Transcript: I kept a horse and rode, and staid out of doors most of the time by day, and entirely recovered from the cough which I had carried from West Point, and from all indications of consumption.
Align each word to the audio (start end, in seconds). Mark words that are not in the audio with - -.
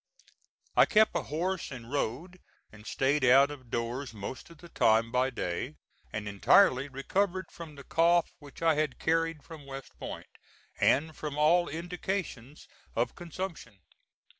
I 0.75 0.87
kept 0.87 1.15
a 1.15 1.21
horse 1.21 1.69
and 1.69 1.91
rode, 1.91 2.39
and 2.71 2.87
staid 2.87 3.23
out 3.23 3.51
of 3.51 3.69
doors 3.69 4.15
most 4.15 4.49
of 4.49 4.57
the 4.57 4.67
time 4.69 5.11
by 5.11 5.29
day, 5.29 5.75
and 6.11 6.27
entirely 6.27 6.87
recovered 6.87 7.51
from 7.51 7.75
the 7.75 7.83
cough 7.83 8.31
which 8.39 8.63
I 8.63 8.73
had 8.73 8.97
carried 8.97 9.43
from 9.43 9.63
West 9.67 9.95
Point, 9.99 10.39
and 10.79 11.15
from 11.15 11.37
all 11.37 11.69
indications 11.69 12.67
of 12.95 13.13
consumption. 13.13 13.77